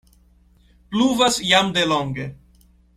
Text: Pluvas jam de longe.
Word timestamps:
Pluvas 0.89 1.37
jam 1.53 1.71
de 1.79 1.85
longe. 1.95 2.31